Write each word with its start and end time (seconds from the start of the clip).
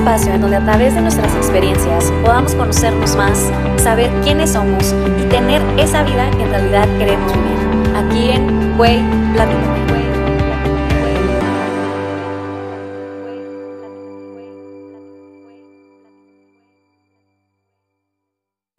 espacio 0.00 0.32
en 0.32 0.40
donde 0.40 0.56
a 0.56 0.64
través 0.64 0.94
de 0.94 1.02
nuestras 1.02 1.34
experiencias 1.36 2.10
podamos 2.24 2.54
conocernos 2.54 3.14
más, 3.16 3.52
saber 3.76 4.10
quiénes 4.22 4.52
somos 4.52 4.94
y 5.20 5.28
tener 5.28 5.60
esa 5.78 6.02
vida 6.04 6.30
que 6.30 6.42
en 6.42 6.50
realidad 6.50 6.88
queremos 6.98 7.30
vivir. 7.34 7.96
Aquí 7.96 8.30
en 8.30 8.80
Way. 8.80 8.98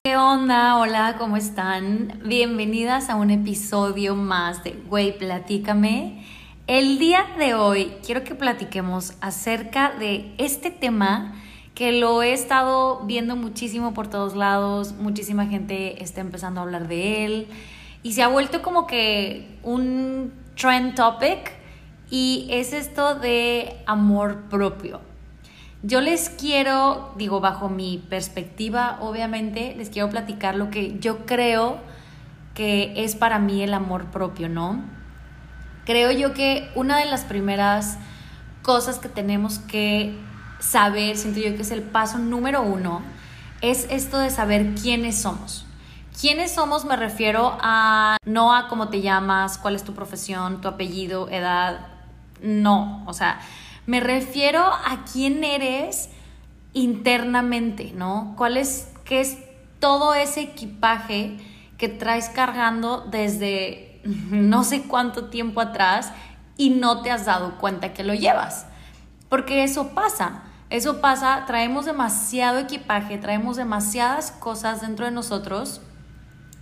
¿Qué 0.04 0.18
onda? 0.18 0.80
Hola, 0.80 1.18
¿cómo 1.20 1.38
están? 1.38 2.20
Bienvenidas 2.26 3.12
a 3.12 3.16
un 3.16 3.30
episodio 3.30 4.16
más 4.16 4.64
de 4.64 4.72
Güey, 4.72 5.16
platícame. 5.20 6.26
El 6.68 7.00
día 7.00 7.26
de 7.40 7.56
hoy 7.56 7.92
quiero 8.06 8.24
que 8.24 8.36
platiquemos 8.36 9.14
acerca 9.20 9.92
de 9.92 10.34
este 10.38 10.70
tema 10.70 11.34
que 11.74 11.92
lo 11.92 12.22
he 12.22 12.34
estado 12.34 13.02
viendo 13.06 13.36
muchísimo 13.36 13.94
por 13.94 14.08
todos 14.08 14.36
lados, 14.36 14.94
muchísima 14.94 15.48
gente 15.48 16.04
está 16.04 16.22
empezando 16.22 16.62
a 16.62 16.64
hablar 16.64 16.88
de 16.88 17.26
él 17.26 17.48
y 18.04 18.14
se 18.14 18.22
ha 18.22 18.28
vuelto 18.28 18.62
como 18.62 18.86
que 18.86 19.58
un 19.64 20.32
trend 20.56 20.94
topic 20.94 21.52
y 22.12 22.48
es 22.52 22.74
esto 22.74 23.16
de 23.16 23.76
amor 23.88 24.44
propio. 24.50 25.02
Yo 25.82 26.00
les 26.00 26.30
quiero, 26.30 27.12
digo, 27.18 27.40
bajo 27.40 27.70
mi 27.70 27.98
perspectiva, 27.98 29.00
obviamente, 29.02 29.74
les 29.76 29.90
quiero 29.90 30.10
platicar 30.10 30.56
lo 30.56 30.70
que 30.70 31.00
yo 31.00 31.26
creo 31.26 31.80
que 32.54 32.94
es 33.04 33.16
para 33.16 33.40
mí 33.40 33.64
el 33.64 33.74
amor 33.74 34.12
propio, 34.12 34.48
¿no? 34.48 35.01
Creo 35.92 36.10
yo 36.12 36.34
que 36.34 36.72
una 36.74 37.00
de 37.00 37.06
las 37.06 37.26
primeras 37.26 37.98
cosas 38.62 38.98
que 38.98 39.10
tenemos 39.10 39.60
que 39.60 40.18
saber, 40.60 41.18
siento 41.18 41.42
yo 41.42 41.54
que 41.58 41.64
es 41.64 41.72
el 41.72 41.82
paso 41.82 42.18
número 42.18 42.62
uno, 42.62 43.02
es 43.60 43.88
esto 43.90 44.18
de 44.18 44.30
saber 44.30 44.76
quiénes 44.82 45.22
somos. 45.22 45.66
¿Quiénes 46.18 46.54
somos? 46.54 46.86
Me 46.86 46.96
refiero 46.96 47.58
a 47.60 48.16
no 48.26 48.56
a 48.56 48.70
cómo 48.70 48.88
te 48.88 49.02
llamas, 49.02 49.58
cuál 49.58 49.76
es 49.76 49.84
tu 49.84 49.94
profesión, 49.94 50.62
tu 50.62 50.70
apellido, 50.70 51.28
edad. 51.28 51.88
No, 52.42 53.04
o 53.06 53.14
sea, 53.14 53.42
me 53.86 54.00
refiero 54.00 54.64
a 54.64 55.04
quién 55.12 55.44
eres 55.44 56.10
internamente, 56.72 57.92
¿no? 57.94 58.34
¿Cuál 58.38 58.56
es, 58.56 58.88
qué 59.04 59.20
es 59.20 59.40
todo 59.82 60.14
ese 60.14 60.40
equipaje 60.40 61.36
que 61.78 61.90
traes 61.90 62.30
cargando 62.30 63.02
desde 63.12 63.91
no 64.30 64.64
sé 64.64 64.84
cuánto 64.84 65.26
tiempo 65.26 65.62
atrás 65.62 66.12
y 66.58 66.72
no 66.72 67.02
te 67.02 67.12
has 67.12 67.26
dado 67.26 67.58
cuenta 67.58 67.94
que 67.94 68.04
lo 68.04 68.14
llevas. 68.14 68.66
Porque 69.30 69.64
eso 69.64 69.90
pasa. 69.90 70.44
Eso 70.70 71.02
pasa, 71.02 71.44
traemos 71.48 71.86
demasiado 71.86 72.60
equipaje, 72.60 73.18
traemos 73.18 73.58
demasiadas 73.58 74.32
cosas 74.32 74.80
dentro 74.80 75.06
de 75.06 75.12
nosotros 75.12 75.82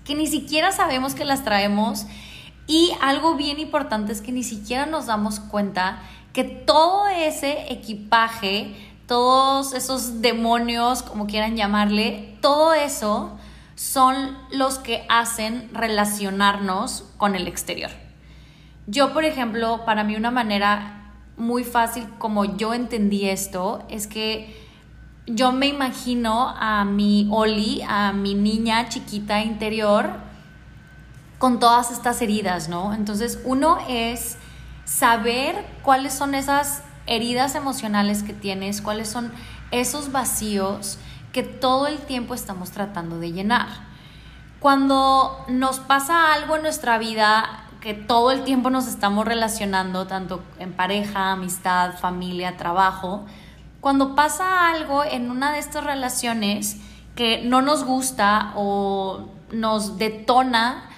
que 0.10 0.16
ni 0.16 0.26
siquiera 0.26 0.72
sabemos 0.72 1.14
que 1.14 1.24
las 1.24 1.44
traemos 1.44 2.08
y 2.66 2.92
algo 3.00 3.36
bien 3.36 3.60
importante 3.60 4.12
es 4.12 4.22
que 4.22 4.32
ni 4.32 4.42
siquiera 4.42 4.88
nos 4.88 5.06
damos 5.06 5.40
cuenta 5.40 6.02
que 6.34 6.44
todo 6.44 7.08
ese 7.08 7.72
equipaje, 7.72 8.74
todos 9.06 9.72
esos 9.74 10.22
demonios, 10.24 11.04
como 11.04 11.28
quieran 11.28 11.56
llamarle, 11.56 12.36
todo 12.42 12.74
eso 12.74 13.38
son 13.80 14.38
los 14.52 14.78
que 14.78 15.06
hacen 15.08 15.70
relacionarnos 15.72 17.06
con 17.16 17.34
el 17.34 17.48
exterior. 17.48 17.90
Yo, 18.88 19.14
por 19.14 19.24
ejemplo, 19.24 19.86
para 19.86 20.04
mí 20.04 20.18
una 20.18 20.32
manera 20.32 21.14
muy 21.38 21.64
fácil 21.64 22.06
como 22.18 22.58
yo 22.58 22.74
entendí 22.74 23.30
esto 23.30 23.86
es 23.88 24.08
que 24.08 24.68
yo 25.28 25.54
me 25.54 25.68
imagino 25.68 26.54
a 26.60 26.84
mi 26.84 27.30
Oli, 27.32 27.82
a 27.88 28.12
mi 28.12 28.34
niña 28.34 28.90
chiquita 28.90 29.42
interior, 29.44 30.10
con 31.38 31.62
todas 31.62 31.90
estas 31.90 32.22
heridas, 32.22 32.68
¿no? 32.68 32.94
Entonces, 32.94 33.40
uno 33.46 33.78
es 33.88 34.36
saber 34.84 35.66
cuáles 35.84 36.14
son 36.14 36.36
esas 36.36 36.84
heridas 37.06 37.56
emocionales 37.56 38.24
que 38.24 38.34
tienes, 38.34 38.82
cuáles 38.82 39.08
son 39.08 39.32
esos 39.72 40.12
vacíos 40.12 41.00
que 41.32 41.44
todo 41.44 41.88
el 41.88 42.00
tiempo 42.00 42.34
estamos 42.34 42.72
tratando 42.72 43.20
de 43.20 43.32
llenar. 43.32 43.68
Cuando 44.60 45.46
nos 45.48 45.80
pasa 45.80 46.34
algo 46.34 46.56
en 46.56 46.64
nuestra 46.64 46.98
vida 46.98 47.66
que 47.82 47.94
todo 47.94 48.32
el 48.32 48.44
tiempo 48.44 48.70
nos 48.70 48.88
estamos 48.88 49.26
relacionando, 49.26 50.06
tanto 50.06 50.44
en 50.60 50.74
pareja, 50.74 51.32
amistad, 51.32 51.98
familia, 51.98 52.58
trabajo, 52.58 53.26
cuando 53.80 54.16
pasa 54.16 54.70
algo 54.70 55.04
en 55.06 55.32
una 55.32 55.54
de 55.54 55.60
estas 55.60 55.86
relaciones 55.86 56.78
que 57.16 57.42
no 57.44 57.62
nos 57.62 57.86
gusta 57.86 58.52
o 58.56 59.30
nos 59.52 59.98
detona, 59.98 60.90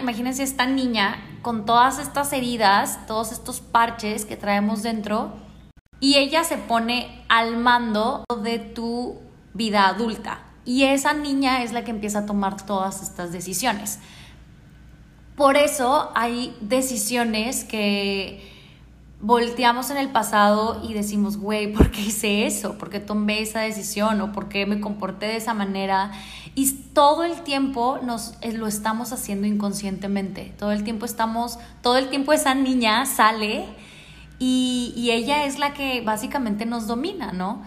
imagínense 0.00 0.42
esta 0.42 0.66
niña 0.66 1.16
con 1.42 1.66
todas 1.66 1.98
estas 1.98 2.32
heridas, 2.32 3.06
todos 3.06 3.30
estos 3.30 3.60
parches 3.60 4.24
que 4.24 4.36
traemos 4.36 4.82
dentro, 4.82 5.32
y 6.00 6.16
ella 6.16 6.44
se 6.44 6.56
pone 6.56 7.24
al 7.28 7.58
mando 7.58 8.24
de 8.42 8.58
tu 8.58 9.20
vida 9.54 9.88
adulta. 9.88 10.40
Y 10.64 10.84
esa 10.84 11.12
niña 11.14 11.62
es 11.62 11.72
la 11.72 11.84
que 11.84 11.90
empieza 11.90 12.20
a 12.20 12.26
tomar 12.26 12.64
todas 12.64 13.02
estas 13.02 13.32
decisiones. 13.32 13.98
Por 15.36 15.56
eso 15.56 16.10
hay 16.14 16.56
decisiones 16.60 17.64
que 17.64 18.52
volteamos 19.20 19.90
en 19.90 19.96
el 19.96 20.10
pasado 20.10 20.82
y 20.86 20.92
decimos, 20.92 21.38
güey, 21.38 21.72
¿por 21.72 21.90
qué 21.90 22.02
hice 22.02 22.46
eso? 22.46 22.78
¿Por 22.78 22.90
qué 22.90 23.00
tomé 23.00 23.40
esa 23.40 23.60
decisión? 23.60 24.20
¿O 24.20 24.32
por 24.32 24.48
qué 24.48 24.66
me 24.66 24.80
comporté 24.80 25.26
de 25.26 25.36
esa 25.36 25.54
manera? 25.54 26.12
Y 26.54 26.70
todo 26.92 27.24
el 27.24 27.42
tiempo 27.42 27.98
nos 28.02 28.34
eh, 28.42 28.52
lo 28.52 28.66
estamos 28.66 29.12
haciendo 29.12 29.46
inconscientemente. 29.46 30.52
Todo 30.58 30.72
el 30.72 30.84
tiempo 30.84 31.04
estamos, 31.04 31.58
todo 31.82 31.96
el 31.96 32.10
tiempo 32.10 32.32
esa 32.32 32.54
niña 32.54 33.06
sale 33.06 33.64
y, 34.38 34.92
y 34.96 35.10
ella 35.10 35.46
es 35.46 35.58
la 35.58 35.72
que 35.74 36.00
básicamente 36.02 36.66
nos 36.66 36.86
domina, 36.86 37.32
¿no? 37.32 37.62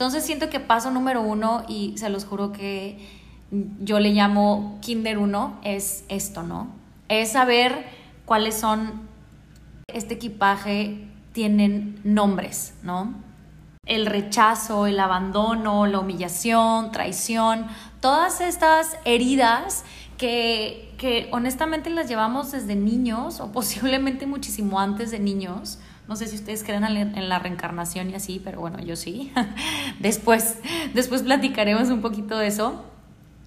Entonces 0.00 0.24
siento 0.24 0.48
que 0.48 0.60
paso 0.60 0.90
número 0.90 1.20
uno, 1.20 1.62
y 1.68 1.92
se 1.98 2.08
los 2.08 2.24
juro 2.24 2.52
que 2.52 3.06
yo 3.80 4.00
le 4.00 4.14
llamo 4.14 4.78
Kinder 4.80 5.18
1, 5.18 5.60
es 5.62 6.04
esto, 6.08 6.42
¿no? 6.42 6.68
Es 7.10 7.32
saber 7.32 7.84
cuáles 8.24 8.54
son, 8.54 9.02
este 9.92 10.14
equipaje 10.14 11.06
tienen 11.34 12.00
nombres, 12.02 12.72
¿no? 12.82 13.12
El 13.84 14.06
rechazo, 14.06 14.86
el 14.86 14.98
abandono, 14.98 15.84
la 15.86 15.98
humillación, 15.98 16.92
traición, 16.92 17.66
todas 18.00 18.40
estas 18.40 18.96
heridas 19.04 19.84
que, 20.16 20.94
que 20.96 21.28
honestamente 21.30 21.90
las 21.90 22.08
llevamos 22.08 22.52
desde 22.52 22.74
niños 22.74 23.38
o 23.40 23.48
posiblemente 23.52 24.24
muchísimo 24.24 24.80
antes 24.80 25.10
de 25.10 25.18
niños 25.18 25.78
no 26.10 26.16
sé 26.16 26.26
si 26.26 26.34
ustedes 26.34 26.64
creen 26.64 26.82
en 26.82 27.28
la 27.28 27.38
reencarnación 27.38 28.10
y 28.10 28.16
así, 28.16 28.40
pero 28.44 28.58
bueno, 28.58 28.80
yo 28.80 28.96
sí. 28.96 29.32
después, 30.00 30.58
después 30.92 31.22
platicaremos 31.22 31.88
un 31.88 32.00
poquito 32.00 32.36
de 32.36 32.48
eso. 32.48 32.84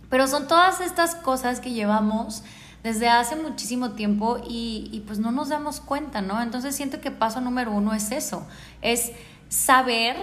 Pero 0.09 0.27
son 0.27 0.47
todas 0.47 0.79
estas 0.79 1.13
cosas 1.13 1.59
que 1.59 1.73
llevamos 1.73 2.41
desde 2.81 3.09
hace 3.09 3.35
muchísimo 3.35 3.91
tiempo 3.91 4.37
y, 4.47 4.89
y, 4.93 5.01
pues 5.01 5.19
no 5.19 5.33
nos 5.33 5.49
damos 5.49 5.81
cuenta, 5.81 6.21
¿no? 6.21 6.41
Entonces 6.41 6.73
siento 6.73 7.01
que 7.01 7.11
paso 7.11 7.41
número 7.41 7.73
uno 7.73 7.93
es 7.93 8.13
eso, 8.13 8.47
es 8.81 9.11
saber 9.49 10.15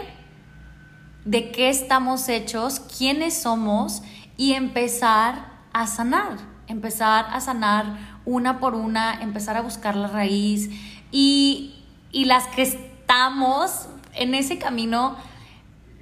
de 1.26 1.52
qué 1.52 1.68
estamos 1.68 2.26
hechos, 2.30 2.80
quiénes 2.80 3.34
somos 3.42 4.02
y 4.38 4.54
empezar 4.54 5.46
a 5.74 5.86
sanar, 5.86 6.38
empezar 6.68 7.26
a 7.28 7.38
sanar 7.42 7.98
una 8.24 8.60
por 8.60 8.74
una, 8.74 9.20
empezar 9.20 9.58
a 9.58 9.60
buscar 9.60 9.94
la 9.94 10.08
raíz 10.08 10.70
y 11.12 11.79
y 12.12 12.24
las 12.24 12.46
que 12.48 12.62
estamos 12.62 13.88
en 14.14 14.34
ese 14.34 14.58
camino 14.58 15.16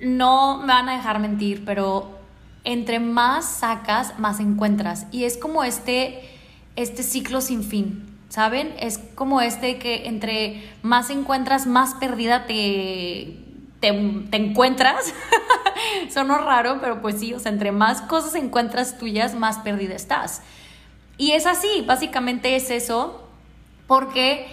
no 0.01 0.59
me 0.59 0.67
van 0.69 0.89
a 0.89 0.97
dejar 0.97 1.19
mentir, 1.19 1.65
pero 1.65 2.19
entre 2.65 3.01
más 3.01 3.47
sacas, 3.47 4.19
más 4.19 4.41
encuentras. 4.41 5.07
Y 5.11 5.25
es 5.25 5.37
como 5.37 5.65
este, 5.65 6.29
este 6.77 7.03
ciclo 7.03 7.41
sin 7.41 7.63
fin, 7.63 8.07
¿saben? 8.29 8.75
Es 8.79 8.99
como 9.15 9.41
este 9.41 9.79
que 9.79 10.07
entre 10.07 10.63
más 10.83 11.11
encuentras, 11.11 11.67
más 11.67 11.95
perdida 11.95 12.47
te, 12.47 13.39
te, 13.81 13.89
encuentras. 14.33 15.15
Sonó 16.11 16.39
raro, 16.39 16.79
pero 16.81 17.01
pues 17.01 17.19
sí, 17.21 17.33
o 17.35 17.41
sea, 17.41 17.53
entre 17.53 17.73
más 17.73 18.03
cosas 18.03 18.35
encuentras 18.35 18.99
tuyas, 18.99 19.35
más 19.35 19.59
perdida 19.59 19.95
estás. 19.95 20.43
Y 21.17 21.33
es 21.33 21.47
así, 21.47 21.85
básicamente 21.87 22.55
es 22.55 22.71
eso, 22.71 23.27
porque 23.87 24.47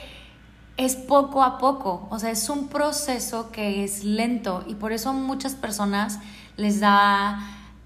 es 0.78 0.96
poco 0.96 1.44
a 1.44 1.58
poco, 1.58 2.08
o 2.10 2.20
sea, 2.20 2.32
es 2.32 2.50
un 2.50 2.68
proceso 2.68 3.52
que 3.52 3.84
es 3.84 4.04
lento 4.04 4.64
y 4.68 4.76
por 4.76 4.92
eso 4.92 5.14
muchas 5.14 5.56
personas 5.56 6.20
les 6.58 6.80
da, 6.82 7.40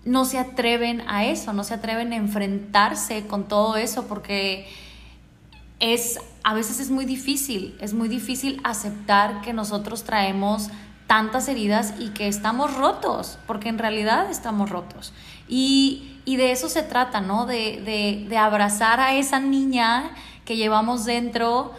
no 0.05 0.25
se 0.25 0.39
atreven 0.39 1.03
a 1.07 1.25
eso, 1.25 1.53
no 1.53 1.63
se 1.63 1.75
atreven 1.75 2.13
a 2.13 2.15
enfrentarse 2.15 3.27
con 3.27 3.47
todo 3.47 3.75
eso 3.77 4.07
porque 4.07 4.67
es, 5.79 6.19
a 6.43 6.53
veces 6.53 6.79
es 6.79 6.89
muy 6.89 7.05
difícil, 7.05 7.77
es 7.79 7.93
muy 7.93 8.09
difícil 8.09 8.59
aceptar 8.63 9.41
que 9.41 9.53
nosotros 9.53 10.03
traemos 10.03 10.69
tantas 11.09 11.47
heridas 11.47 11.95
y 11.99 12.09
que 12.09 12.27
estamos 12.27 12.75
rotos, 12.75 13.39
porque 13.47 13.69
en 13.69 13.79
realidad 13.79 14.29
estamos 14.29 14.69
rotos. 14.69 15.11
Y, 15.47 16.05
de 16.25 16.51
eso 16.51 16.69
se 16.69 16.83
trata, 16.83 17.21
¿no? 17.21 17.47
De, 17.47 18.27
de, 18.29 18.37
abrazar 18.37 18.99
a 18.99 19.15
esa 19.15 19.39
niña 19.39 20.11
que 20.45 20.55
llevamos 20.55 21.05
dentro 21.05 21.73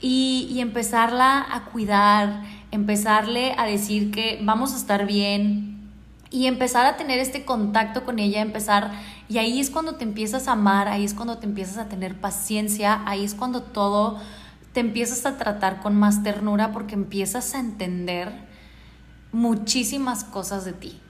y, 0.00 0.48
y 0.50 0.60
empezarla 0.60 1.46
a 1.50 1.64
cuidar, 1.64 2.42
empezarle 2.70 3.54
a 3.56 3.64
decir 3.64 4.10
que 4.10 4.38
vamos 4.42 4.74
a 4.74 4.76
estar 4.76 5.06
bien, 5.06 5.78
y 6.30 6.46
empezar 6.46 6.86
a 6.86 6.96
tener 6.96 7.18
este 7.18 7.44
contacto 7.44 8.04
con 8.04 8.18
ella, 8.18 8.40
empezar, 8.40 8.92
y 9.28 9.38
ahí 9.38 9.60
es 9.60 9.70
cuando 9.70 9.94
te 9.94 10.04
empiezas 10.04 10.48
a 10.48 10.52
amar, 10.52 10.88
ahí 10.88 11.04
es 11.04 11.14
cuando 11.14 11.38
te 11.38 11.46
empiezas 11.46 11.78
a 11.78 11.88
tener 11.88 12.20
paciencia, 12.20 13.02
ahí 13.06 13.24
es 13.24 13.34
cuando 13.34 13.62
todo 13.62 14.18
te 14.72 14.80
empiezas 14.80 15.24
a 15.24 15.38
tratar 15.38 15.80
con 15.80 15.96
más 15.96 16.22
ternura 16.22 16.72
porque 16.72 16.94
empiezas 16.94 17.54
a 17.54 17.60
entender 17.60 18.32
muchísimas 19.32 20.24
cosas 20.24 20.64
de 20.64 20.72
ti. 20.72 21.00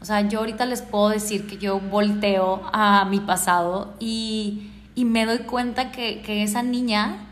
O 0.00 0.04
sea, 0.04 0.20
yo 0.20 0.38
ahorita 0.38 0.64
les 0.64 0.82
puedo 0.82 1.08
decir 1.08 1.48
que 1.48 1.58
yo 1.58 1.80
volteo 1.80 2.62
a 2.72 3.04
mi 3.04 3.18
pasado 3.18 3.94
y, 3.98 4.70
me 4.96 5.26
doy 5.26 5.38
cuenta 5.38 5.92
que, 5.92 6.22
que 6.22 6.42
esa 6.42 6.62
niña 6.62 7.27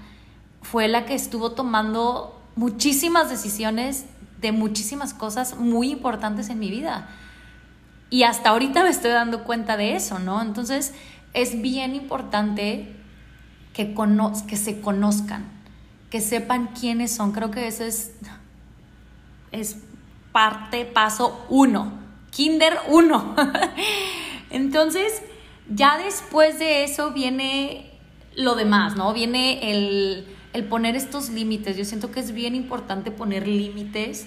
fue 0.70 0.88
la 0.88 1.06
que 1.06 1.14
estuvo 1.14 1.52
tomando 1.52 2.40
muchísimas 2.56 3.30
decisiones 3.30 4.06
de 4.40 4.52
muchísimas 4.52 5.14
cosas 5.14 5.56
muy 5.56 5.90
importantes 5.90 6.48
en 6.48 6.58
mi 6.58 6.70
vida. 6.70 7.08
Y 8.10 8.24
hasta 8.24 8.50
ahorita 8.50 8.82
me 8.82 8.88
estoy 8.88 9.10
dando 9.10 9.44
cuenta 9.44 9.76
de 9.76 9.94
eso, 9.94 10.18
¿no? 10.18 10.42
Entonces 10.42 10.94
es 11.34 11.60
bien 11.60 11.94
importante 11.94 12.96
que, 13.72 13.94
que 14.48 14.56
se 14.56 14.80
conozcan, 14.80 15.44
que 16.10 16.20
sepan 16.20 16.68
quiénes 16.68 17.14
son. 17.14 17.32
Creo 17.32 17.50
que 17.50 17.68
eso 17.68 17.84
es, 17.84 18.12
es 19.52 19.78
parte, 20.32 20.84
paso 20.84 21.46
uno, 21.48 21.92
kinder 22.30 22.78
uno. 22.88 23.36
Entonces, 24.50 25.22
ya 25.68 25.98
después 25.98 26.58
de 26.58 26.84
eso 26.84 27.12
viene 27.12 27.92
lo 28.36 28.54
demás, 28.54 28.96
¿no? 28.96 29.12
Viene 29.12 29.70
el, 29.70 30.35
el 30.56 30.64
poner 30.64 30.96
estos 30.96 31.28
límites. 31.28 31.76
Yo 31.76 31.84
siento 31.84 32.10
que 32.10 32.20
es 32.20 32.32
bien 32.32 32.54
importante 32.54 33.10
poner 33.10 33.46
límites 33.46 34.26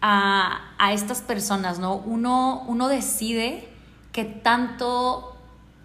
a, 0.00 0.60
a, 0.76 0.92
estas 0.92 1.20
personas, 1.22 1.78
¿no? 1.78 1.94
Uno, 1.94 2.64
uno 2.66 2.88
decide 2.88 3.68
que 4.10 4.24
tanto, 4.24 5.36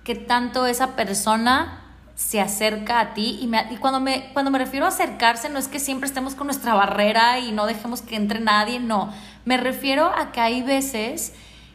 que 0.04 0.16
tanto 0.16 0.66
esa 0.66 0.96
persona 0.96 1.84
se 2.16 2.42
acerca 2.42 3.00
a 3.00 3.14
ti 3.14 3.38
y, 3.40 3.46
me, 3.46 3.68
y, 3.72 3.78
cuando, 3.78 4.00
me, 4.00 4.32
cuando 4.34 4.50
me 4.50 4.58
refiero 4.58 4.88
a 4.88 4.90
acercarse 4.90 5.50
no 5.50 5.60
es 5.60 5.68
que 5.68 5.80
siempre 5.80 6.08
estemos 6.08 6.34
con 6.34 6.48
nuestra 6.48 6.74
barrera 6.74 7.38
y 7.38 7.52
no 7.52 7.68
dejemos 7.68 8.02
que 8.02 8.16
entre 8.16 8.40
nadie, 8.40 8.80
no, 8.80 9.14
me 9.46 9.58
refiero 9.58 10.08
a 10.08 10.32
que 10.32 10.40
hay 10.40 10.64
veces 10.64 11.34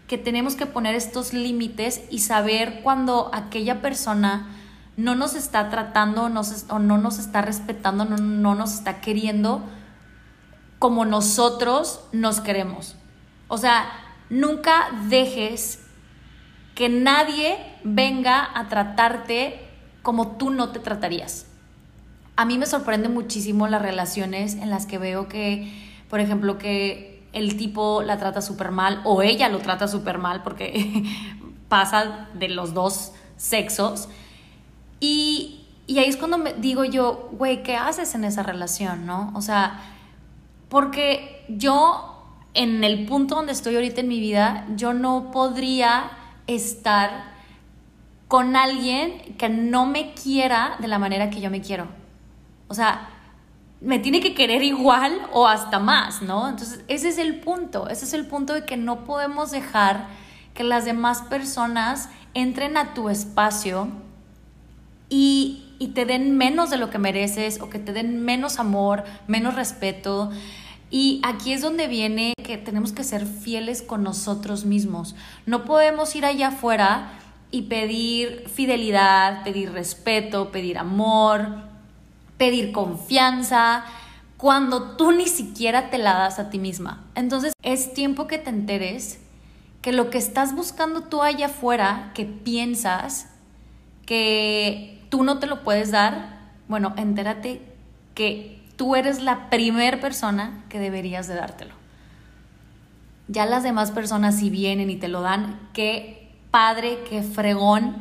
que 0.09 0.19
tenemos 0.19 0.57
que 0.57 0.67
poner 0.67 0.97
estos 0.97 1.33
límites 1.33 2.03
y 2.11 2.19
saber 2.19 2.81
cuando 2.83 3.31
aquella 3.33 3.81
persona 3.81 4.49
no 4.97 5.15
nos 5.15 5.35
está 5.35 5.71
tratando 5.71 6.25
o 6.25 6.79
no 6.79 6.99
nos 6.99 7.19
está 7.19 7.43
respetando, 7.43 8.05
no, 8.05 8.17
no 8.17 8.55
nos 8.55 8.75
está 8.75 9.01
queriendo 9.01 9.63
como 10.79 11.05
nosotros 11.05 12.01
nos 12.13 12.41
queremos. 12.41 12.97
O 13.49 13.59
sea, 13.59 13.87
nunca 14.31 14.89
dejes 15.09 15.81
que 16.75 16.89
nadie 16.89 17.59
venga 17.85 18.49
a 18.55 18.69
tratarte 18.69 19.61
como 20.03 20.37
tú 20.37 20.51
no 20.51 20.71
te 20.71 20.81
tratarías. 20.81 21.47
A 22.35 22.45
mí 22.45 22.59
me 22.59 22.67
sorprende 22.67 23.09
muchísimo 23.09 23.69
las 23.69 23.83
relaciones 23.83 24.55
en 24.55 24.71
las 24.71 24.87
que 24.87 24.99
veo 24.99 25.29
que, 25.29 25.73
por 26.09 26.21
ejemplo, 26.21 26.59
que 26.59 27.29
el 27.33 27.57
tipo 27.57 28.03
la 28.03 28.19
trata 28.19 28.43
súper 28.43 28.71
mal 28.71 29.01
o 29.05 29.23
ella 29.23 29.49
lo 29.49 29.59
trata 29.59 29.87
súper 29.87 30.19
mal 30.19 30.43
porque 30.43 31.05
pasa 31.69 32.29
de 32.35 32.49
los 32.49 32.75
dos 32.75 33.13
sexos. 33.37 34.09
Y, 35.03 35.67
ahí 35.89 36.05
es 36.05 36.17
cuando 36.17 36.39
me 36.39 36.53
digo 36.53 36.85
yo, 36.85 37.29
güey, 37.33 37.65
¿qué 37.65 37.75
haces 37.75 38.15
en 38.15 38.23
esa 38.23 38.45
relación, 38.45 39.05
no? 39.05 39.33
O 39.35 39.43
sea, 39.43 39.81
porque 40.69 41.45
yo 41.49 42.25
en 42.55 42.85
el 42.85 43.05
punto 43.07 43.35
donde 43.35 43.51
estoy 43.51 43.75
ahorita 43.75 44.03
en 44.03 44.07
mi 44.07 44.21
vida, 44.21 44.65
yo 44.77 44.95
no 44.95 45.33
podría 45.33 46.13
estar 46.47 47.33
con 48.29 48.55
alguien 48.55 49.35
que 49.37 49.49
no 49.49 49.87
me 49.87 50.15
quiera 50.15 50.77
de 50.79 50.87
la 50.87 51.01
manera 51.01 51.31
que 51.31 51.41
yo 51.41 51.51
me 51.51 51.63
quiero. 51.63 51.89
O 52.69 52.75
sea, 52.75 53.09
me 53.81 53.99
tiene 53.99 54.21
que 54.21 54.35
querer 54.35 54.63
igual 54.63 55.21
o 55.33 55.49
hasta 55.49 55.81
más, 55.81 56.23
¿no? 56.23 56.49
Entonces, 56.49 56.85
ese 56.87 57.09
es 57.09 57.19
el 57.19 57.41
punto, 57.41 57.89
ese 57.89 58.05
es 58.05 58.13
el 58.13 58.29
punto 58.29 58.55
de 58.55 58.65
que 58.65 58.77
no 58.77 59.05
podemos 59.05 59.51
dejar 59.51 60.07
que 60.55 60.63
las 60.63 60.85
demás 60.85 61.23
personas 61.23 62.09
entren 62.35 62.77
a 62.77 62.95
tu 62.95 63.09
espacio 63.09 63.89
y, 65.13 65.59
te 65.95 66.07
den 66.07 66.39
menos 66.39 66.71
de 66.71 66.79
lo 66.79 66.89
que 66.91 66.99
mereces 66.99 67.61
o 67.61 67.69
que 67.69 67.79
te 67.79 67.93
den 67.93 68.25
menos 68.25 68.59
amor, 68.59 69.05
menos 69.27 69.57
respeto. 69.57 70.31
Y 70.91 71.21
aquí 71.25 71.53
es 71.53 71.61
donde 71.61 71.89
viene 71.89 72.35
que 72.43 72.57
tenemos 72.57 72.93
que 72.93 73.05
ser 73.05 73.27
fieles 73.27 73.83
con 73.83 74.03
nosotros 74.03 74.65
mismos. 74.65 75.15
No 75.45 75.65
podemos 75.65 76.15
ir 76.15 76.25
allá 76.25 76.49
afuera 76.49 77.13
y 77.51 77.63
pedir 77.63 78.49
fidelidad, 78.49 79.43
pedir 79.43 79.73
respeto, 79.73 80.51
pedir 80.51 80.79
amor, 80.79 81.49
pedir 82.39 82.73
confianza, 82.73 83.85
cuando 84.39 84.97
tú 84.97 85.13
ni 85.13 85.27
siquiera 85.27 85.91
te 85.91 85.99
la 85.99 86.15
das 86.15 86.39
a 86.39 86.49
ti 86.49 86.59
misma. 86.59 87.05
Entonces 87.17 87.53
es 87.63 87.93
tiempo 87.93 88.27
que 88.27 88.39
te 88.39 88.51
enteres 88.51 89.21
que 89.83 89.93
lo 89.93 90.11
que 90.11 90.19
estás 90.19 90.55
buscando 90.55 91.03
tú 91.03 91.23
allá 91.23 91.47
afuera, 91.47 92.13
que 92.15 92.25
piensas 92.25 93.29
que 94.07 95.02
tú 95.13 95.25
no 95.25 95.39
te 95.39 95.47
lo 95.47 95.63
puedes 95.63 95.91
dar, 95.91 96.39
bueno, 96.69 96.95
entérate 96.97 97.61
que 98.15 98.65
tú 98.77 98.97
eres 98.97 99.21
la 99.21 99.51
primer 99.51 100.01
persona 100.01 100.65
que 100.71 100.79
deberías 100.79 101.29
de 101.29 101.35
dártelo. 101.35 101.75
Ya 103.29 103.45
las 103.45 103.63
demás 103.63 103.91
personas 103.91 104.39
si 104.39 104.49
vienen 104.49 104.89
y 104.89 104.97
te 104.97 105.09
lo 105.09 105.21
dan, 105.21 105.69
que 105.75 106.33
padre, 106.51 107.01
qué 107.11 107.23
fregón, 107.23 107.95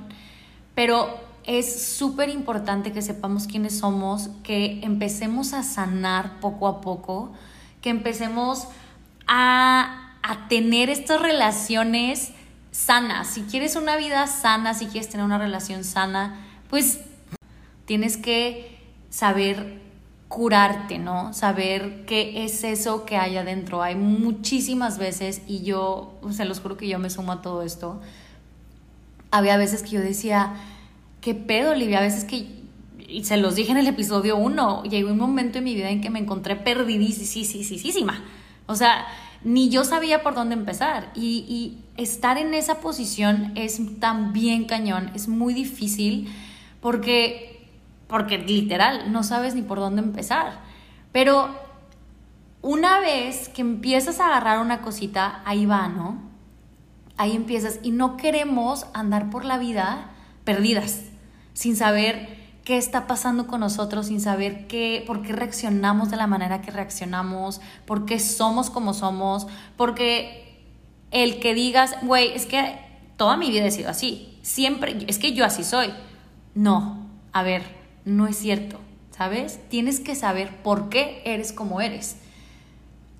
pero 0.73 1.19
es 1.43 1.83
súper 1.97 2.29
importante 2.29 2.93
que 2.93 3.01
sepamos 3.01 3.45
quiénes 3.45 3.79
somos, 3.79 4.29
que 4.41 4.79
empecemos 4.81 5.51
a 5.51 5.63
sanar 5.63 6.39
poco 6.39 6.65
a 6.69 6.79
poco, 6.79 7.33
que 7.81 7.89
empecemos 7.89 8.69
a, 9.27 10.13
a 10.23 10.47
tener 10.47 10.89
estas 10.89 11.21
relaciones 11.21 12.31
sanas. 12.71 13.27
Si 13.27 13.41
quieres 13.41 13.75
una 13.75 13.97
vida 13.97 14.27
sana, 14.27 14.73
si 14.73 14.85
quieres 14.85 15.09
tener 15.09 15.25
una 15.25 15.39
relación 15.39 15.83
sana, 15.83 16.47
pues 16.71 17.01
tienes 17.85 18.17
que 18.17 18.79
saber 19.09 19.81
curarte, 20.29 20.97
¿no? 20.97 21.33
Saber 21.33 22.05
qué 22.05 22.45
es 22.45 22.63
eso 22.63 23.05
que 23.05 23.17
hay 23.17 23.35
adentro. 23.35 23.83
Hay 23.83 23.95
muchísimas 23.95 24.97
veces, 24.97 25.41
y 25.45 25.63
yo 25.63 26.17
se 26.31 26.45
los 26.45 26.61
juro 26.61 26.77
que 26.77 26.87
yo 26.87 26.97
me 26.97 27.09
sumo 27.09 27.33
a 27.33 27.41
todo 27.41 27.63
esto, 27.63 27.99
había 29.29 29.57
veces 29.57 29.83
que 29.83 29.89
yo 29.89 29.99
decía, 29.99 30.53
¿qué 31.19 31.35
pedo, 31.35 31.71
Olivia? 31.71 31.99
A 31.99 32.03
veces 32.03 32.23
que, 32.23 32.47
y 33.05 33.25
se 33.25 33.35
los 33.35 33.55
dije 33.55 33.71
en 33.71 33.77
el 33.77 33.87
episodio 33.87 34.37
1, 34.37 34.83
llegó 34.83 35.11
un 35.11 35.17
momento 35.17 35.57
en 35.57 35.65
mi 35.65 35.75
vida 35.75 35.89
en 35.89 35.99
que 35.99 36.09
me 36.09 36.19
encontré 36.19 36.55
perdidísima. 36.55 38.23
O 38.67 38.75
sea, 38.77 39.05
ni 39.43 39.67
yo 39.67 39.83
sabía 39.83 40.23
por 40.23 40.35
dónde 40.35 40.53
empezar. 40.53 41.11
Y, 41.15 41.43
y 41.49 41.83
estar 42.01 42.37
en 42.37 42.53
esa 42.53 42.79
posición 42.79 43.51
es 43.55 43.81
también 43.99 44.63
cañón, 44.63 45.11
es 45.13 45.27
muy 45.27 45.53
difícil 45.53 46.29
porque, 46.81 47.69
porque 48.07 48.37
literal, 48.37 49.11
no 49.11 49.23
sabes 49.23 49.55
ni 49.55 49.61
por 49.61 49.79
dónde 49.79 50.01
empezar. 50.01 50.59
Pero 51.11 51.49
una 52.61 52.99
vez 52.99 53.47
que 53.49 53.61
empiezas 53.61 54.19
a 54.19 54.27
agarrar 54.27 54.59
una 54.59 54.81
cosita, 54.81 55.41
ahí 55.45 55.65
va, 55.65 55.87
¿no? 55.87 56.31
ahí 57.21 57.35
empiezas 57.35 57.77
y 57.83 57.91
no 57.91 58.17
queremos 58.17 58.87
andar 58.93 59.29
por 59.29 59.45
la 59.45 59.59
vida 59.59 60.09
perdidas, 60.43 61.03
sin 61.53 61.75
saber 61.75 62.35
qué 62.63 62.77
está 62.77 63.05
pasando 63.05 63.45
con 63.45 63.59
nosotros, 63.59 64.07
sin 64.07 64.19
saber 64.19 64.65
qué, 64.65 65.03
por 65.05 65.21
qué 65.21 65.31
reaccionamos 65.31 66.09
de 66.09 66.17
la 66.17 66.25
manera 66.25 66.61
que 66.61 66.71
reaccionamos, 66.71 67.61
por 67.85 68.05
qué 68.05 68.19
somos 68.19 68.71
como 68.71 68.95
somos, 68.95 69.45
porque 69.77 70.63
el 71.11 71.39
que 71.39 71.53
digas, 71.53 71.95
güey, 72.01 72.33
es 72.33 72.47
que 72.47 72.79
toda 73.17 73.37
mi 73.37 73.51
vida 73.51 73.65
he 73.65 73.71
sido 73.71 73.91
así, 73.91 74.39
siempre, 74.41 75.05
es 75.07 75.19
que 75.19 75.33
yo 75.33 75.45
así 75.45 75.63
soy. 75.63 75.93
No, 76.53 77.07
a 77.31 77.43
ver, 77.43 77.63
no 78.05 78.27
es 78.27 78.37
cierto, 78.37 78.79
¿sabes? 79.11 79.59
Tienes 79.69 79.99
que 79.99 80.15
saber 80.15 80.61
por 80.63 80.89
qué 80.89 81.21
eres 81.25 81.53
como 81.53 81.81
eres, 81.81 82.17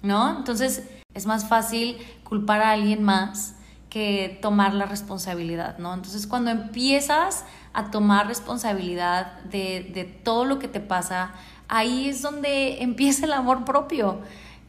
¿no? 0.01 0.38
Entonces 0.38 0.88
es 1.13 1.25
más 1.25 1.47
fácil 1.47 1.97
culpar 2.23 2.61
a 2.61 2.71
alguien 2.71 3.03
más 3.03 3.55
que 3.89 4.39
tomar 4.41 4.73
la 4.73 4.85
responsabilidad, 4.85 5.77
¿no? 5.77 5.93
Entonces 5.93 6.27
cuando 6.27 6.50
empiezas 6.51 7.45
a 7.73 7.91
tomar 7.91 8.27
responsabilidad 8.27 9.41
de, 9.43 9.91
de, 9.93 10.05
todo 10.05 10.45
lo 10.45 10.59
que 10.59 10.67
te 10.67 10.79
pasa, 10.79 11.33
ahí 11.67 12.09
es 12.09 12.21
donde 12.21 12.81
empieza 12.83 13.25
el 13.25 13.33
amor 13.33 13.65
propio. 13.65 14.19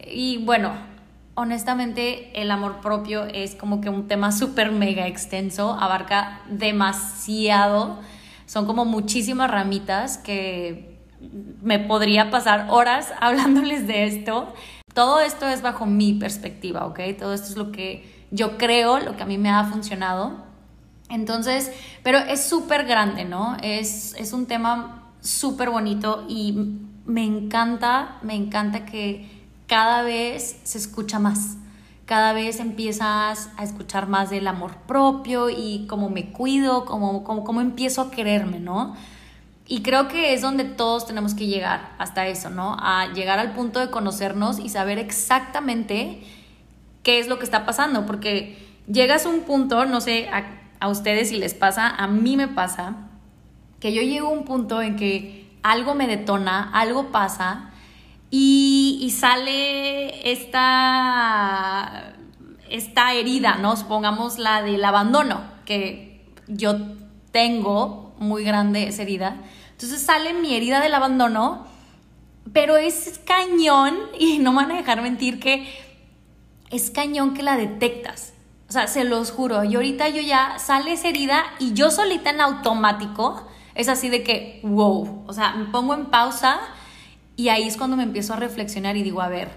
Y 0.04 0.44
bueno, 0.44 0.72
honestamente 1.34 2.40
el 2.40 2.50
amor 2.50 2.80
propio 2.80 3.24
es 3.24 3.54
como 3.54 3.80
que 3.80 3.88
un 3.88 4.08
tema 4.08 4.32
súper 4.32 4.72
mega 4.72 5.06
extenso, 5.06 5.72
abarca 5.80 6.42
demasiado, 6.48 8.00
son 8.46 8.66
como 8.66 8.84
muchísimas 8.84 9.50
ramitas 9.50 10.18
que 10.18 11.00
me 11.62 11.78
podría 11.78 12.30
pasar 12.30 12.66
horas 12.70 13.12
hablándoles 13.20 13.86
de 13.86 14.06
esto. 14.06 14.52
Todo 14.94 15.20
esto 15.20 15.48
es 15.48 15.62
bajo 15.62 15.86
mi 15.86 16.14
perspectiva, 16.14 16.86
¿ok? 16.86 17.00
Todo 17.18 17.32
esto 17.32 17.48
es 17.48 17.56
lo 17.56 17.72
que 17.72 18.26
yo 18.30 18.58
creo, 18.58 18.98
lo 18.98 19.16
que 19.16 19.22
a 19.22 19.26
mí 19.26 19.38
me 19.38 19.50
ha 19.50 19.64
funcionado. 19.64 20.44
Entonces, 21.08 21.70
pero 22.02 22.18
es 22.18 22.44
súper 22.44 22.86
grande, 22.86 23.24
¿no? 23.24 23.56
Es, 23.62 24.14
es 24.18 24.32
un 24.32 24.46
tema 24.46 25.12
súper 25.20 25.70
bonito 25.70 26.24
y 26.28 26.78
me 27.04 27.24
encanta, 27.24 28.18
me 28.22 28.34
encanta 28.34 28.84
que 28.84 29.46
cada 29.66 30.02
vez 30.02 30.60
se 30.64 30.78
escucha 30.78 31.18
más. 31.18 31.56
Cada 32.12 32.34
vez 32.34 32.60
empiezas 32.60 33.48
a 33.56 33.64
escuchar 33.64 34.06
más 34.06 34.28
del 34.28 34.46
amor 34.46 34.72
propio 34.86 35.48
y 35.48 35.86
cómo 35.88 36.10
me 36.10 36.30
cuido, 36.30 36.84
cómo, 36.84 37.24
cómo, 37.24 37.62
empiezo 37.62 38.02
a 38.02 38.10
quererme, 38.10 38.60
¿no? 38.60 38.94
Y 39.66 39.80
creo 39.80 40.08
que 40.08 40.34
es 40.34 40.42
donde 40.42 40.64
todos 40.64 41.06
tenemos 41.06 41.32
que 41.32 41.46
llegar 41.46 41.94
hasta 41.96 42.26
eso, 42.26 42.50
¿no? 42.50 42.76
A 42.78 43.10
llegar 43.14 43.38
al 43.38 43.54
punto 43.54 43.80
de 43.80 43.88
conocernos 43.88 44.58
y 44.58 44.68
saber 44.68 44.98
exactamente 44.98 46.22
qué 47.02 47.18
es 47.18 47.28
lo 47.28 47.38
que 47.38 47.46
está 47.46 47.64
pasando, 47.64 48.04
porque 48.04 48.62
llegas 48.86 49.24
a 49.24 49.30
un 49.30 49.40
punto, 49.44 49.86
no 49.86 50.02
sé 50.02 50.28
a, 50.28 50.44
a 50.80 50.88
ustedes 50.88 51.30
si 51.30 51.38
les 51.38 51.54
pasa, 51.54 51.88
a 51.88 52.08
mí 52.08 52.36
me 52.36 52.46
pasa, 52.46 52.94
que 53.80 53.94
yo 53.94 54.02
llego 54.02 54.28
a 54.28 54.32
un 54.32 54.44
punto 54.44 54.82
en 54.82 54.96
que 54.96 55.50
algo 55.62 55.94
me 55.94 56.06
detona, 56.06 56.72
algo 56.74 57.06
pasa 57.10 57.71
y, 58.34 59.10
sale 59.10 60.32
esta, 60.32 62.14
esta 62.70 63.12
herida, 63.12 63.56
¿no? 63.56 63.76
Supongamos 63.76 64.38
la 64.38 64.62
del 64.62 64.82
abandono, 64.82 65.42
que 65.66 66.24
yo 66.48 66.76
tengo 67.30 68.14
muy 68.18 68.42
grande 68.42 68.88
esa 68.88 69.02
herida. 69.02 69.36
Entonces 69.72 70.00
sale 70.00 70.32
mi 70.32 70.56
herida 70.56 70.80
del 70.80 70.94
abandono, 70.94 71.66
pero 72.54 72.78
es 72.78 73.20
cañón, 73.26 73.98
y 74.18 74.38
no 74.38 74.52
me 74.52 74.62
van 74.62 74.72
a 74.72 74.76
dejar 74.76 75.02
mentir 75.02 75.38
que 75.38 75.68
es 76.70 76.90
cañón 76.90 77.34
que 77.34 77.42
la 77.42 77.58
detectas. 77.58 78.32
O 78.66 78.72
sea, 78.72 78.86
se 78.86 79.04
los 79.04 79.30
juro, 79.30 79.62
y 79.62 79.74
ahorita 79.74 80.08
yo 80.08 80.22
ya 80.22 80.58
sale 80.58 80.94
esa 80.94 81.08
herida 81.08 81.44
y 81.58 81.74
yo 81.74 81.90
solita 81.90 82.30
en 82.30 82.40
automático, 82.40 83.46
es 83.74 83.90
así 83.90 84.08
de 84.08 84.22
que, 84.22 84.60
wow, 84.62 85.24
o 85.26 85.32
sea, 85.34 85.52
me 85.52 85.66
pongo 85.66 85.92
en 85.92 86.06
pausa 86.06 86.58
y 87.42 87.48
ahí 87.48 87.66
es 87.66 87.76
cuando 87.76 87.96
me 87.96 88.04
empiezo 88.04 88.34
a 88.34 88.36
reflexionar 88.36 88.96
y 88.96 89.02
digo, 89.02 89.20
a 89.20 89.28
ver, 89.28 89.48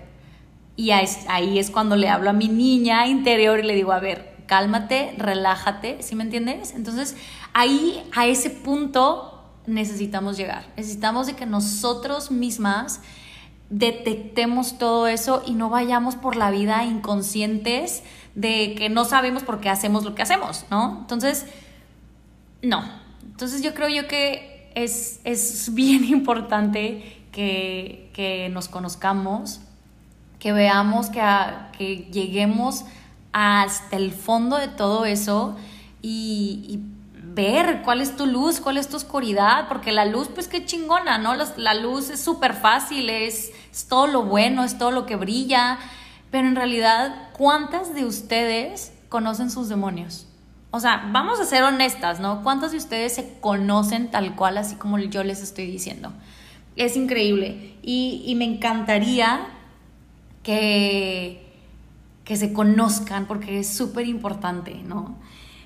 y 0.76 0.90
ahí 0.90 1.60
es 1.60 1.70
cuando 1.70 1.96
le 1.96 2.10
hablo 2.10 2.32
a 2.32 2.34
mi 2.34 2.48
niña 2.48 3.06
interior 3.06 3.60
y 3.60 3.62
le 3.62 3.76
digo, 3.76 3.92
a 3.92 4.00
ver, 4.00 4.36
cálmate, 4.48 5.14
relájate, 5.20 6.02
¿sí 6.02 6.16
me 6.16 6.24
entiendes? 6.24 6.74
Entonces, 6.74 7.16
ahí, 7.54 8.04
a 8.16 8.26
ese 8.26 8.50
punto, 8.50 9.44
necesitamos 9.68 10.36
llegar. 10.36 10.66
Necesitamos 10.78 11.28
de 11.28 11.36
que 11.36 11.46
nosotros 11.46 12.32
mismas 12.32 13.02
detectemos 13.70 14.80
todo 14.80 15.06
eso 15.06 15.44
y 15.46 15.54
no 15.54 15.70
vayamos 15.70 16.16
por 16.16 16.38
la 16.38 16.50
vida 16.50 16.86
inconscientes 16.86 18.02
de 18.34 18.74
que 18.74 18.90
no 18.90 19.06
sabemos 19.06 19.44
por 19.44 19.60
qué 19.60 19.70
hacemos 19.70 20.04
lo 20.04 20.16
que 20.16 20.24
hacemos, 20.24 20.66
¿no? 20.72 21.02
Entonces, 21.02 21.46
no. 22.64 22.84
Entonces 23.24 23.62
yo 23.62 23.76
creo 23.76 23.90
yo 23.90 24.08
que 24.08 24.72
es, 24.74 25.20
es 25.24 25.72
bien 25.76 26.04
importante 26.10 27.22
que, 27.36 28.50
nos 28.52 28.68
conozcamos, 28.68 29.60
que 30.40 30.54
veamos, 30.54 31.10
que, 31.10 31.22
que 31.78 32.08
lleguemos 32.12 32.86
hasta 33.34 33.98
el 33.98 34.12
fondo 34.12 34.58
de 34.58 34.70
todo 34.70 35.06
eso 35.06 35.56
y, 36.02 36.80
ver 37.36 37.82
cuál 37.82 38.00
es 38.00 38.16
tu 38.16 38.26
luz, 38.26 38.62
cuál 38.62 38.78
es 38.78 38.88
tu 38.88 38.96
oscuridad, 38.96 39.68
porque 39.68 39.92
la 39.92 40.06
luz, 40.06 40.30
pues 40.34 40.48
qué 40.48 40.66
chingona, 40.66 41.18
¿no? 41.18 41.36
La, 41.58 41.74
luz 41.74 42.10
es 42.10 42.22
súper 42.22 42.54
fácil, 42.54 43.10
es, 43.10 43.52
es, 43.74 43.90
todo 43.90 44.08
lo 44.08 44.24
bueno, 44.24 44.64
es 44.64 44.78
todo 44.78 44.92
lo 44.92 45.06
que 45.06 45.18
brilla, 45.18 45.78
pero 46.32 46.48
en 46.48 46.56
realidad, 46.56 47.30
¿cuántas 47.34 47.94
de 47.94 48.06
ustedes 48.06 48.94
conocen 49.10 49.52
sus 49.52 49.68
demonios? 49.68 50.28
O 50.72 50.80
sea, 50.80 51.10
vamos 51.12 51.42
a 51.42 51.46
ser 51.46 51.64
honestas, 51.64 52.22
¿no? 52.22 52.42
¿Cuántas 52.42 52.72
de 52.72 52.78
ustedes 52.78 53.16
se 53.16 53.38
conocen 53.42 54.12
tal 54.12 54.38
cual, 54.38 54.58
así 54.58 54.76
como 54.76 54.98
yo 54.98 55.26
les 55.26 55.44
estoy 55.44 55.66
diciendo? 55.66 56.14
Es 56.76 56.98
increíble. 56.98 57.78
Y, 57.82 58.34
me 58.38 58.46
encantaría 58.46 59.48
que, 60.44 61.46
que 62.24 62.36
se 62.36 62.54
conozcan 62.54 63.28
porque 63.28 63.60
es 63.60 63.76
súper 63.76 64.08
importante, 64.08 64.76
¿no? 64.84 65.16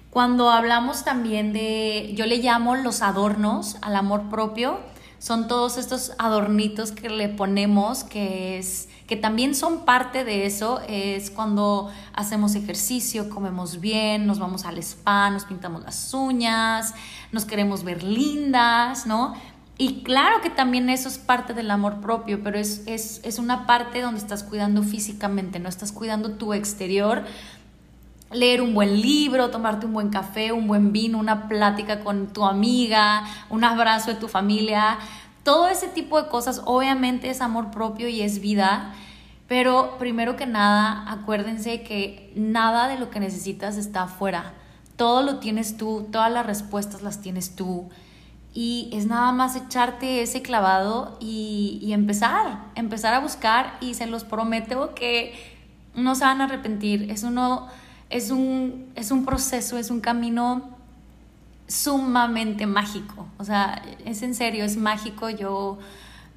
Cuando 0.09 0.49
hablamos 0.49 1.03
también 1.03 1.53
de, 1.53 2.13
yo 2.15 2.25
le 2.25 2.37
llamo 2.37 2.75
los 2.75 3.01
adornos 3.01 3.77
al 3.81 3.95
amor 3.95 4.29
propio, 4.29 4.79
son 5.19 5.47
todos 5.47 5.77
estos 5.77 6.13
adornitos 6.17 6.91
que 6.91 7.09
le 7.09 7.29
ponemos 7.29 8.03
que 8.03 8.57
es 8.57 8.89
que 9.09 9.15
también 9.15 9.55
son 9.55 9.85
parte 9.85 10.23
de 10.23 10.45
eso, 10.45 10.81
es 10.87 11.31
cuando 11.31 11.91
hacemos 12.13 12.53
ejercicio, 12.53 13.27
comemos 13.27 13.79
bien, 13.79 14.27
nos 14.27 14.37
vamos 14.37 14.65
al 14.65 14.77
spa, 14.77 15.31
nos 15.31 15.45
pintamos 15.45 15.81
las 15.81 16.13
uñas, 16.13 16.93
nos 17.31 17.45
queremos 17.45 17.83
ver 17.83 18.03
lindas, 18.03 19.07
¿no? 19.07 19.33
Y 19.81 20.03
claro 20.03 20.41
que 20.41 20.49
también 20.49 20.89
eso 20.89 21.07
es 21.07 21.17
parte 21.17 21.53
del 21.53 21.71
amor 21.71 22.01
propio, 22.01 22.43
pero 22.43 22.59
es, 22.59 22.83
es, 22.85 23.39
una 23.39 23.65
parte 23.65 24.01
donde 24.01 24.19
estás 24.19 24.43
cuidando 24.43 24.83
físicamente, 24.83 25.57
no 25.57 25.69
estás 25.69 25.93
cuidando 25.93 26.31
tu 26.31 26.53
exterior. 26.53 27.23
Leer 28.29 28.61
un 28.61 28.73
buen 28.73 28.99
libro, 28.99 29.51
tomarte 29.51 29.85
un 29.85 29.93
buen 29.93 30.09
café, 30.09 30.51
un 30.51 30.67
buen 30.67 30.91
vino, 30.91 31.17
una 31.17 31.47
plática 31.47 32.01
con 32.01 32.33
tu 32.33 32.43
amiga, 32.43 33.23
un 33.49 33.63
abrazo 33.63 34.11
de 34.11 34.19
tu 34.19 34.27
familia, 34.27 34.99
todo 35.43 35.69
ese 35.69 35.87
tipo 35.87 36.21
de 36.21 36.27
cosas 36.27 36.61
obviamente 36.65 37.29
es 37.29 37.39
amor 37.39 37.71
propio 37.71 38.09
y 38.09 38.21
es 38.21 38.41
vida, 38.41 38.93
pero 39.47 39.95
primero 39.97 40.35
que 40.35 40.45
nada 40.45 41.09
acuérdense 41.09 41.83
que 41.83 42.33
nada 42.35 42.89
de 42.89 42.99
lo 42.99 43.09
que 43.09 43.21
necesitas 43.21 43.77
está 43.77 44.03
afuera, 44.03 44.55
todo 44.97 45.23
lo 45.23 45.39
tienes 45.39 45.77
tú, 45.77 46.09
todas 46.11 46.29
las 46.29 46.45
respuestas 46.45 47.01
las 47.01 47.21
tienes 47.21 47.55
tú 47.55 47.89
y 48.53 48.89
es 48.93 49.05
nada 49.05 49.31
más 49.31 49.55
echarte 49.55 50.21
ese 50.21 50.41
clavado 50.41 51.17
y, 51.19 51.91
empezar, 51.91 52.65
empezar 52.75 53.13
a 53.13 53.19
buscar 53.19 53.77
y 53.79 53.93
se 53.93 54.07
los 54.07 54.23
prometo 54.23 54.93
que 54.95 55.33
no 55.95 56.15
se 56.15 56.25
van 56.25 56.41
a 56.41 56.45
arrepentir. 56.45 57.11
Es, 57.11 57.23
uno, 57.23 57.67
es, 58.09 58.31
un, 58.31 58.91
es 58.95 59.11
un 59.11 59.25
proceso, 59.25 59.77
es 59.77 59.91
un 59.91 60.01
camino 60.01 60.77
sumamente 61.67 62.65
mágico. 62.65 63.27
O 63.37 63.43
sea, 63.43 63.83
es 64.05 64.23
en 64.23 64.33
serio, 64.33 64.65
es 64.65 64.77
mágico. 64.77 65.29
Yo, 65.29 65.77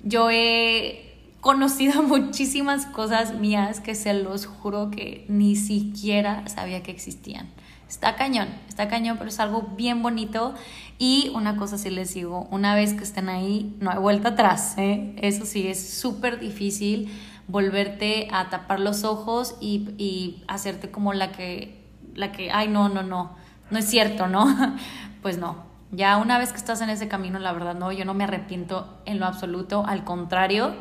yo 0.05 0.29
he 0.31 1.13
conocido 1.41 2.03
muchísimas 2.05 2.87
cosas 2.87 3.35
mías 3.35 3.81
que 3.81 3.95
se 3.95 4.13
los 4.15 4.47
juro 4.47 4.91
que 4.91 5.25
ni 5.29 5.57
siquiera 5.57 6.47
sabía 6.49 6.83
que 6.83 6.91
existían. 6.91 7.49
Está 7.93 8.17
cañón, 8.17 8.49
está 8.69 8.89
cañón, 8.89 9.19
pero 9.19 9.29
es 9.29 9.39
algo 9.39 9.75
bien 9.77 10.03
bonito. 10.03 10.55
Y 10.99 11.31
una 11.35 11.59
cosa 11.59 11.77
sí 11.77 11.91
les 11.91 12.15
digo, 12.15 12.49
una 12.51 12.75
vez 12.75 12.95
que 12.95 13.05
estén 13.05 13.29
ahí, 13.29 13.77
no 13.81 13.91
hay 13.91 13.99
vuelta 13.99 14.31
atrás. 14.31 14.79
¿eh? 14.79 15.15
Eso 15.19 15.45
sí, 15.45 15.69
es 15.69 15.91
súper 15.93 16.41
difícil 16.41 17.13
volverte 17.49 18.29
a 18.33 18.49
tapar 18.49 18.81
los 18.81 19.05
ojos 19.05 19.57
y, 19.61 19.91
y, 19.99 20.43
hacerte 20.49 20.91
como 20.91 21.13
la 21.13 21.33
que, 21.33 21.85
la 22.15 22.33
que, 22.33 22.51
ay, 22.51 22.69
no, 22.69 22.89
no, 22.89 23.03
no, 23.03 23.37
no 23.71 23.79
es 23.79 23.85
cierto, 23.85 24.27
¿no? 24.27 24.47
pues 25.23 25.37
no. 25.37 25.57
Ya 25.91 26.17
una 26.17 26.39
vez 26.39 26.51
que 26.51 26.57
estás 26.57 26.81
en 26.81 26.89
ese 26.89 27.09
camino, 27.09 27.39
la 27.41 27.53
verdad, 27.53 27.75
no, 27.75 27.93
yo 27.93 28.07
no 28.07 28.15
me 28.15 28.25
arrepiento 28.25 29.03
en 29.05 29.21
lo 29.21 29.27
absoluto. 29.27 29.85
Al 29.87 30.03
contrario, 30.03 30.75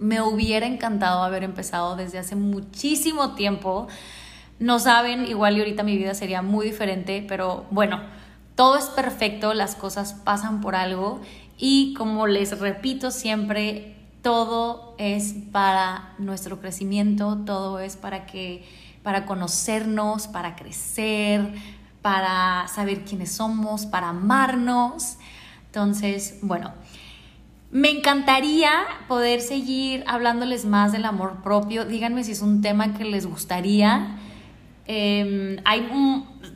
me 0.00 0.20
hubiera 0.20 0.66
encantado 0.66 1.22
haber 1.22 1.44
empezado 1.44 1.94
desde 1.94 2.18
hace 2.18 2.34
muchísimo 2.34 3.36
tiempo 3.36 3.86
no 4.58 4.78
saben, 4.78 5.26
igual 5.26 5.56
y 5.56 5.60
ahorita 5.60 5.82
mi 5.82 5.96
vida 5.96 6.14
sería 6.14 6.42
muy 6.42 6.66
diferente, 6.66 7.24
pero 7.26 7.66
bueno, 7.70 8.00
todo 8.54 8.76
es 8.76 8.86
perfecto, 8.86 9.52
las 9.54 9.74
cosas 9.74 10.14
pasan 10.14 10.60
por 10.60 10.76
algo 10.76 11.20
y 11.58 11.94
como 11.94 12.26
les 12.26 12.58
repito 12.58 13.10
siempre, 13.10 13.96
todo 14.22 14.94
es 14.98 15.34
para 15.52 16.14
nuestro 16.18 16.60
crecimiento, 16.60 17.36
todo 17.44 17.78
es 17.80 17.96
para 17.96 18.26
que 18.26 18.64
para 19.02 19.26
conocernos, 19.26 20.28
para 20.28 20.56
crecer, 20.56 21.52
para 22.00 22.66
saber 22.68 23.04
quiénes 23.04 23.32
somos, 23.32 23.84
para 23.84 24.08
amarnos. 24.08 25.18
Entonces, 25.66 26.38
bueno, 26.40 26.72
me 27.70 27.90
encantaría 27.90 28.70
poder 29.08 29.42
seguir 29.42 30.04
hablándoles 30.06 30.64
más 30.64 30.92
del 30.92 31.04
amor 31.04 31.42
propio. 31.42 31.84
Díganme 31.84 32.24
si 32.24 32.32
es 32.32 32.40
un 32.40 32.62
tema 32.62 32.94
que 32.94 33.04
les 33.04 33.26
gustaría. 33.26 34.18
Em, 34.86 35.56
hay, 35.64 35.88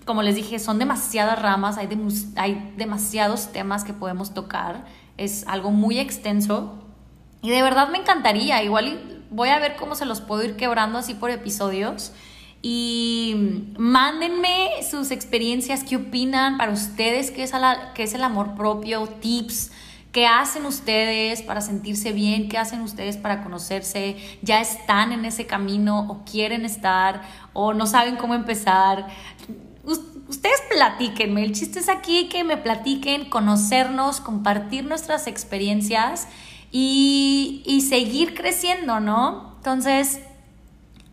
como 0.05 0.23
les 0.23 0.35
dije, 0.35 0.59
son 0.59 0.79
demasiadas 0.79 1.41
ramas, 1.41 1.79
hay, 1.79 1.89
hay 2.37 2.75
demasiados 2.77 3.53
temas 3.53 3.85
que 3.85 3.95
podemos 3.95 4.35
tocar, 4.35 4.85
es 5.17 5.47
algo 5.47 5.71
muy 5.71 5.99
extenso 5.99 6.79
y 7.43 7.51
de 7.51 7.63
verdad 7.63 7.89
me 7.89 7.99
encantaría, 7.99 8.63
igual 8.63 9.19
Voy 9.31 9.51
a 9.51 9.59
ver 9.59 9.77
cómo 9.77 9.95
se 9.95 10.07
los 10.07 10.21
puedo 10.21 10.43
ir 10.43 10.57
quebrando 10.57 10.99
así 10.99 11.15
por 11.15 11.31
episodios. 11.31 12.13
Y 12.63 13.67
mándenme 13.79 14.71
sus 14.89 15.11
experiencias, 15.11 15.85
qué 15.85 15.97
opinan 15.97 16.57
para 16.57 16.73
ustedes, 16.73 17.31
qué 17.31 17.43
es, 17.43 17.53
qué 17.95 18.03
es 18.03 18.15
el 18.15 18.25
amor 18.25 18.55
propio, 18.57 19.07
tips, 19.07 19.71
qué 20.19 20.27
hacen 20.27 20.67
ustedes 20.67 21.43
para 21.43 21.61
sentirse 21.61 22.11
bien, 22.11 22.49
qué 22.49 22.59
hacen 22.59 22.81
ustedes 22.81 23.17
para 23.17 23.45
conocerse, 23.45 24.17
ya 24.43 24.61
están 24.61 25.13
en 25.13 25.25
ese 25.25 25.47
camino 25.47 26.09
o 26.09 26.25
quieren 26.25 26.65
estar 26.65 27.23
o 27.53 27.73
no 27.73 27.87
saben 27.87 28.17
cómo 28.17 28.35
empezar. 28.35 29.07
Ustedes 29.85 30.61
platíquenme, 30.73 31.45
el 31.45 31.53
chiste 31.53 31.79
es 31.79 31.89
aquí 31.89 32.29
que 32.29 32.43
me 32.43 32.57
platiquen, 32.57 33.31
conocernos, 33.31 34.21
compartir 34.21 34.85
nuestras 34.87 35.29
experiencias 35.29 36.27
y, 36.73 37.63
y 37.65 37.83
seguir 37.83 38.35
creciendo, 38.35 38.99
¿no? 38.99 39.55
Entonces, 39.59 40.19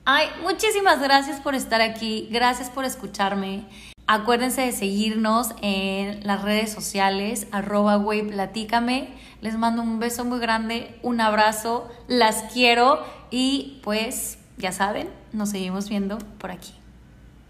Ay, 0.08 0.28
muchísimas 0.44 1.02
gracias 1.02 1.40
por 1.42 1.56
estar 1.56 1.82
aquí, 1.82 2.28
gracias 2.32 2.70
por 2.70 2.86
escucharme. 2.86 3.66
Acuérdense 4.08 4.62
de 4.62 4.72
seguirnos 4.72 5.50
en 5.62 6.26
las 6.28 6.44
redes 6.44 6.72
sociales, 6.72 7.48
arroba 7.52 8.00
platícame. 8.04 9.10
Les 9.42 9.58
mando 9.58 9.82
un 9.82 10.00
beso 10.00 10.24
muy 10.26 10.40
grande, 10.40 11.00
un 11.02 11.22
abrazo, 11.22 11.90
las 12.08 12.44
quiero 12.54 13.00
y 13.32 13.80
pues 13.84 14.38
ya 14.58 14.72
saben, 14.72 15.10
nos 15.34 15.50
seguimos 15.50 15.90
viendo 15.90 16.20
por 16.38 16.52
aquí. 16.52 16.74